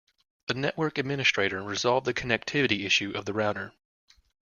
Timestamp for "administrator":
0.97-1.61